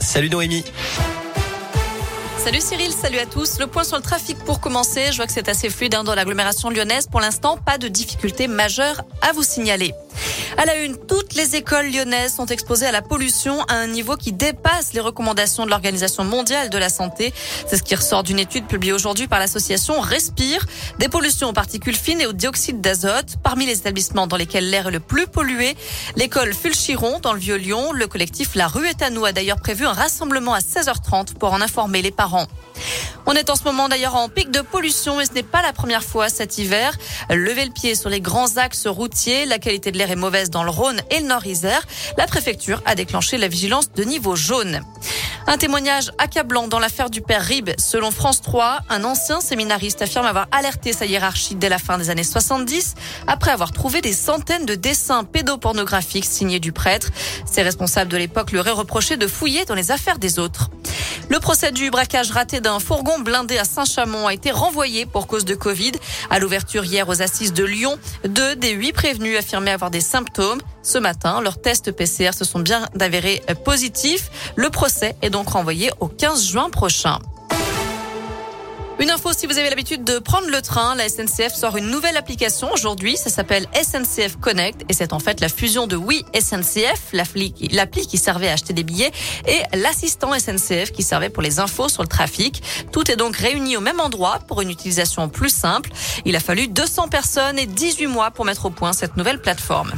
Salut 0.00 0.28
Noémie. 0.28 0.64
Salut 2.36 2.60
Cyril, 2.60 2.92
salut 2.92 3.18
à 3.18 3.26
tous. 3.26 3.58
Le 3.58 3.66
point 3.66 3.84
sur 3.84 3.96
le 3.96 4.02
trafic 4.02 4.36
pour 4.44 4.60
commencer. 4.60 5.12
Je 5.12 5.16
vois 5.16 5.26
que 5.26 5.32
c'est 5.32 5.48
assez 5.48 5.70
fluide 5.70 5.94
hein, 5.94 6.04
dans 6.04 6.14
l'agglomération 6.14 6.70
lyonnaise. 6.70 7.06
Pour 7.06 7.20
l'instant, 7.20 7.56
pas 7.56 7.78
de 7.78 7.88
difficultés 7.88 8.48
majeures 8.48 9.02
à 9.22 9.32
vous 9.32 9.42
signaler. 9.42 9.94
À 10.58 10.66
la 10.66 10.76
une, 10.76 10.96
toutes 10.96 11.34
les 11.34 11.56
écoles 11.56 11.90
lyonnaises 11.90 12.34
sont 12.34 12.46
exposées 12.46 12.86
à 12.86 12.92
la 12.92 13.00
pollution 13.00 13.62
à 13.64 13.74
un 13.74 13.86
niveau 13.86 14.16
qui 14.16 14.32
dépasse 14.32 14.92
les 14.92 15.00
recommandations 15.00 15.64
de 15.64 15.70
l'Organisation 15.70 16.24
mondiale 16.24 16.68
de 16.68 16.78
la 16.78 16.90
santé. 16.90 17.32
C'est 17.66 17.78
ce 17.78 17.82
qui 17.82 17.94
ressort 17.94 18.22
d'une 18.22 18.38
étude 18.38 18.66
publiée 18.66 18.92
aujourd'hui 18.92 19.28
par 19.28 19.38
l'association 19.38 20.00
Respire. 20.00 20.66
Des 20.98 21.08
pollutions 21.08 21.48
aux 21.48 21.52
particules 21.54 21.96
fines 21.96 22.20
et 22.20 22.26
au 22.26 22.32
dioxyde 22.32 22.80
d'azote. 22.80 23.36
Parmi 23.42 23.64
les 23.64 23.78
établissements 23.78 24.26
dans 24.26 24.36
lesquels 24.36 24.68
l'air 24.68 24.88
est 24.88 24.92
le 24.92 25.00
plus 25.00 25.26
pollué, 25.26 25.74
l'école 26.16 26.52
Fulchiron 26.52 27.18
dans 27.20 27.32
le 27.32 27.40
Vieux-Lyon. 27.40 27.92
Le 27.92 28.06
collectif 28.06 28.54
La 28.54 28.68
Rue 28.68 28.86
est 28.86 29.02
à 29.02 29.10
nous 29.10 29.24
a 29.24 29.32
d'ailleurs 29.32 29.60
prévu 29.60 29.86
un 29.86 29.92
rassemblement 29.92 30.52
à 30.52 30.60
16h30 30.60 31.34
pour 31.34 31.52
en 31.52 31.62
informer 31.62 32.02
les 32.02 32.10
parents. 32.10 32.46
On 33.26 33.32
est 33.34 33.50
en 33.50 33.56
ce 33.56 33.64
moment 33.64 33.88
d'ailleurs 33.88 34.16
en 34.16 34.28
pic 34.28 34.50
de 34.50 34.60
pollution 34.60 35.20
et 35.20 35.26
ce 35.26 35.32
n'est 35.32 35.42
pas 35.42 35.62
la 35.62 35.72
première 35.72 36.02
fois 36.02 36.28
cet 36.28 36.58
hiver. 36.58 36.96
Levez 37.30 37.64
le 37.64 37.70
pied 37.70 37.94
sur 37.94 38.10
les 38.10 38.20
grands 38.20 38.56
axes 38.56 38.86
routiers. 38.86 39.46
La 39.46 39.58
qualité 39.58 39.92
de 39.92 39.98
l'air 39.98 40.10
est 40.10 40.16
mauvaise 40.16 40.50
dans 40.50 40.64
le 40.64 40.70
Rhône 40.70 41.00
et 41.10 41.20
le 41.20 41.26
Nord-Isère. 41.26 41.82
La 42.18 42.26
préfecture 42.26 42.82
a 42.84 42.94
déclenché 42.94 43.38
la 43.38 43.48
vigilance 43.48 43.92
de 43.92 44.02
niveau 44.02 44.34
jaune. 44.34 44.80
Un 45.46 45.56
témoignage 45.56 46.10
accablant 46.18 46.68
dans 46.68 46.78
l'affaire 46.78 47.10
du 47.10 47.20
père 47.20 47.42
Rib. 47.42 47.70
Selon 47.78 48.10
France 48.10 48.42
3, 48.42 48.80
un 48.88 49.04
ancien 49.04 49.40
séminariste 49.40 50.02
affirme 50.02 50.26
avoir 50.26 50.46
alerté 50.52 50.92
sa 50.92 51.04
hiérarchie 51.04 51.56
dès 51.56 51.68
la 51.68 51.78
fin 51.78 51.98
des 51.98 52.10
années 52.10 52.22
70 52.24 52.94
après 53.26 53.50
avoir 53.50 53.72
trouvé 53.72 54.00
des 54.00 54.12
centaines 54.12 54.66
de 54.66 54.74
dessins 54.74 55.24
pédopornographiques 55.24 56.24
signés 56.24 56.60
du 56.60 56.72
prêtre. 56.72 57.10
Ses 57.44 57.62
responsables 57.62 58.10
de 58.10 58.16
l'époque 58.16 58.52
lui 58.52 58.58
auraient 58.58 58.70
reproché 58.70 59.16
de 59.16 59.26
fouiller 59.26 59.64
dans 59.64 59.74
les 59.74 59.90
affaires 59.90 60.18
des 60.18 60.38
autres. 60.38 60.70
Le 61.32 61.40
procès 61.40 61.72
du 61.72 61.90
braquage 61.90 62.30
raté 62.30 62.60
d'un 62.60 62.78
fourgon 62.78 63.18
blindé 63.18 63.56
à 63.56 63.64
Saint-Chamond 63.64 64.26
a 64.26 64.34
été 64.34 64.50
renvoyé 64.50 65.06
pour 65.06 65.26
cause 65.26 65.46
de 65.46 65.54
Covid. 65.54 65.92
À 66.28 66.38
l'ouverture 66.38 66.84
hier 66.84 67.08
aux 67.08 67.22
assises 67.22 67.54
de 67.54 67.64
Lyon, 67.64 67.98
deux 68.28 68.54
des 68.54 68.72
huit 68.72 68.92
prévenus 68.92 69.38
affirmaient 69.38 69.70
avoir 69.70 69.90
des 69.90 70.02
symptômes. 70.02 70.60
Ce 70.82 70.98
matin, 70.98 71.40
leurs 71.40 71.58
tests 71.58 71.90
PCR 71.90 72.32
se 72.34 72.44
sont 72.44 72.60
bien 72.60 72.86
avérés 73.00 73.42
positifs. 73.64 74.30
Le 74.56 74.68
procès 74.68 75.16
est 75.22 75.30
donc 75.30 75.48
renvoyé 75.48 75.90
au 76.00 76.08
15 76.08 76.48
juin 76.48 76.68
prochain. 76.68 77.18
Une 79.02 79.10
info, 79.10 79.32
si 79.36 79.48
vous 79.48 79.58
avez 79.58 79.68
l'habitude 79.68 80.04
de 80.04 80.20
prendre 80.20 80.48
le 80.48 80.62
train, 80.62 80.94
la 80.94 81.08
SNCF 81.08 81.52
sort 81.52 81.76
une 81.76 81.90
nouvelle 81.90 82.16
application 82.16 82.70
aujourd'hui. 82.72 83.16
Ça 83.16 83.30
s'appelle 83.30 83.66
SNCF 83.74 84.36
Connect 84.36 84.84
et 84.88 84.92
c'est 84.92 85.12
en 85.12 85.18
fait 85.18 85.40
la 85.40 85.48
fusion 85.48 85.88
de 85.88 85.96
Oui 85.96 86.24
SNCF, 86.32 87.10
l'appli 87.12 87.52
qui 87.52 88.16
servait 88.16 88.48
à 88.48 88.52
acheter 88.52 88.72
des 88.72 88.84
billets, 88.84 89.10
et 89.48 89.58
l'assistant 89.76 90.38
SNCF 90.38 90.92
qui 90.92 91.02
servait 91.02 91.30
pour 91.30 91.42
les 91.42 91.58
infos 91.58 91.88
sur 91.88 92.04
le 92.04 92.08
trafic. 92.08 92.62
Tout 92.92 93.10
est 93.10 93.16
donc 93.16 93.36
réuni 93.36 93.76
au 93.76 93.80
même 93.80 93.98
endroit 93.98 94.38
pour 94.46 94.60
une 94.60 94.70
utilisation 94.70 95.28
plus 95.28 95.50
simple. 95.50 95.90
Il 96.24 96.36
a 96.36 96.40
fallu 96.40 96.68
200 96.68 97.08
personnes 97.08 97.58
et 97.58 97.66
18 97.66 98.06
mois 98.06 98.30
pour 98.30 98.44
mettre 98.44 98.66
au 98.66 98.70
point 98.70 98.92
cette 98.92 99.16
nouvelle 99.16 99.40
plateforme. 99.40 99.90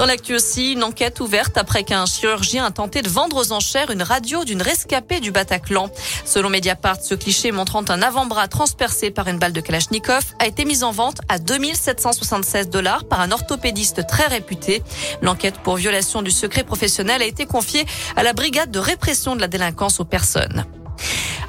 Dans 0.00 0.06
l'actu 0.06 0.34
aussi, 0.34 0.72
une 0.72 0.82
enquête 0.82 1.20
ouverte 1.20 1.58
après 1.58 1.84
qu'un 1.84 2.06
chirurgien 2.06 2.64
a 2.64 2.70
tenté 2.70 3.02
de 3.02 3.08
vendre 3.10 3.36
aux 3.36 3.52
enchères 3.52 3.90
une 3.90 4.02
radio 4.02 4.46
d'une 4.46 4.62
rescapée 4.62 5.20
du 5.20 5.30
Bataclan. 5.30 5.90
Selon 6.24 6.48
Mediapart, 6.48 7.02
ce 7.02 7.14
cliché 7.14 7.52
montrant 7.52 7.84
un 7.86 8.00
avant-bras 8.00 8.48
transpercé 8.48 9.10
par 9.10 9.28
une 9.28 9.38
balle 9.38 9.52
de 9.52 9.60
Kalachnikov 9.60 10.24
a 10.38 10.46
été 10.46 10.64
mis 10.64 10.84
en 10.84 10.90
vente 10.90 11.20
à 11.28 11.38
2776 11.38 12.70
dollars 12.70 13.04
par 13.04 13.20
un 13.20 13.30
orthopédiste 13.30 14.06
très 14.06 14.26
réputé. 14.26 14.82
L'enquête 15.20 15.58
pour 15.58 15.76
violation 15.76 16.22
du 16.22 16.30
secret 16.30 16.64
professionnel 16.64 17.20
a 17.20 17.26
été 17.26 17.44
confiée 17.44 17.84
à 18.16 18.22
la 18.22 18.32
brigade 18.32 18.70
de 18.70 18.78
répression 18.78 19.36
de 19.36 19.42
la 19.42 19.48
délinquance 19.48 20.00
aux 20.00 20.06
personnes. 20.06 20.64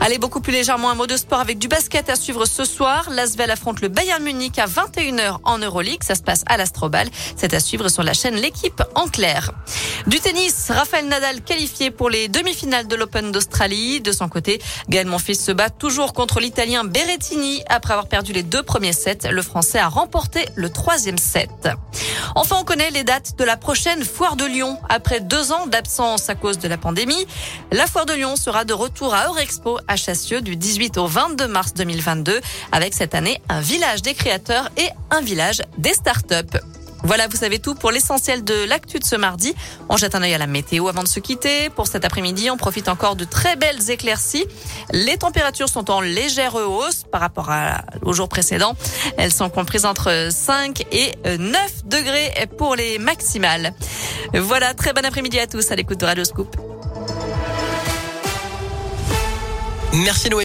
Allez, 0.03 0.17
beaucoup 0.17 0.41
plus 0.41 0.52
légèrement 0.52 0.89
un 0.89 0.95
mot 0.95 1.05
de 1.05 1.16
sport 1.16 1.41
avec 1.41 1.59
du 1.59 1.67
basket 1.67 2.09
à 2.09 2.16
suivre 2.16 2.45
ce 2.45 2.66
soir. 2.66 3.07
L'Asvel 3.11 3.52
affronte 3.52 3.81
le 3.81 3.88
Bayern 3.88 4.23
Munich 4.23 4.57
à 4.57 4.66
21h 4.66 5.38
en 5.44 5.59
Euroleague. 5.59 6.01
Ça 6.01 6.16
se 6.16 6.23
passe 6.23 6.44
à 6.47 6.57
l'Astrobal. 6.57 7.07
C'est 7.35 7.53
à 7.53 7.59
suivre 7.59 7.88
sur 7.88 8.01
la 8.01 8.13
chaîne 8.13 8.34
L'équipe 8.34 8.81
en 8.95 9.07
clair. 9.07 9.51
Du 10.07 10.19
tennis, 10.19 10.72
Rafael 10.72 11.07
Nadal 11.07 11.41
qualifié 11.44 11.91
pour 11.91 12.09
les 12.09 12.29
demi-finales 12.29 12.88
de 12.88 12.95
l'Open 12.95 13.31
d'Australie. 13.31 14.01
De 14.01 14.12
son 14.12 14.28
côté, 14.28 14.59
Gaël 14.89 15.06
Monfils 15.06 15.35
se 15.35 15.51
bat 15.51 15.69
toujours 15.69 16.13
contre 16.13 16.39
l'Italien 16.39 16.83
Berrettini. 16.83 17.62
Après 17.69 17.94
avoir 17.94 18.07
perdu 18.07 18.33
les 18.33 18.41
deux 18.41 18.63
premiers 18.63 18.94
sets, 18.94 19.29
le 19.29 19.41
Français 19.44 19.78
a 19.78 19.88
remporté 19.88 20.47
le 20.56 20.72
troisième 20.72 21.19
set. 21.19 21.69
Enfin, 22.36 22.58
on 22.59 22.64
connaît 22.64 22.92
les 22.92 23.03
dates 23.03 23.38
de 23.38 23.44
la 23.44 23.58
prochaine 23.58 24.03
foire 24.03 24.36
de 24.36 24.46
Lyon. 24.46 24.78
Après 24.90 25.19
deux 25.19 25.52
ans 25.52 25.68
d'absence 25.68 26.30
à 26.30 26.36
cause 26.36 26.58
de 26.59 26.68
la 26.68 26.78
pandémie, 26.78 27.28
la 27.72 27.88
foire 27.88 28.06
de 28.06 28.14
Lyon 28.14 28.36
sera 28.36 28.66
de 28.66 28.74
retour 28.74 29.14
à 29.14 29.28
Eurexpo 29.28 29.80
à 29.88 29.96
Chassieux 29.96 30.42
du 30.42 30.56
18 30.56 30.97
au 30.97 31.08
22 31.08 31.47
mars 31.47 31.74
2022 31.74 32.40
avec 32.72 32.94
cette 32.94 33.16
année 33.16 33.42
un 33.50 33.62
village 33.62 34.02
des 34.02 34.14
créateurs 34.14 34.69
et 34.78 34.90
un 35.09 35.22
village 35.22 35.62
des 35.78 35.94
startups. 35.94 36.59
Voilà, 37.03 37.28
vous 37.28 37.38
savez 37.38 37.59
tout 37.59 37.75
pour 37.75 37.91
l'essentiel 37.91 38.44
de 38.44 38.63
l'actu 38.66 39.00
de 39.00 39.03
ce 39.03 39.16
mardi. 39.16 39.56
On 39.89 39.97
jette 39.97 40.16
un 40.16 40.22
œil 40.22 40.34
à 40.34 40.38
la 40.38 40.47
météo 40.47 40.88
avant 40.88 41.03
de 41.03 41.07
se 41.07 41.19
quitter. 41.19 41.69
Pour 41.69 41.88
cet 41.88 42.06
après-midi, 42.06 42.50
on 42.50 42.57
profite 42.57 42.88
encore 42.89 43.16
de 43.16 43.25
très 43.25 43.56
belles 43.56 43.89
éclaircies. 43.89 44.45
Les 44.91 45.17
températures 45.17 45.69
sont 45.69 45.89
en 45.89 46.00
légère 46.01 46.56
hausse 46.56 47.03
par 47.12 47.22
rapport 47.22 47.50
au 48.03 48.13
jour 48.13 48.29
précédent. 48.29 48.75
Elles 49.17 49.34
sont 49.34 49.50
comprises 49.50 49.85
entre 49.85 50.29
5 50.31 50.85
et 50.91 51.13
9 51.25 51.85
degrés 51.85 52.31
pour 52.57 52.75
les 52.75 53.00
maximales. 53.00 53.73
Voilà, 54.33 54.73
très 54.73 54.94
bon 54.94 55.03
après-midi 55.03 55.39
à 55.39 55.47
tous 55.47 55.72
à 55.72 55.75
l'écoute 55.75 56.00
de 56.00 56.06
Radio 56.06 56.23
Scoop. 56.23 56.56
Merci 59.94 60.29
Noé. 60.29 60.39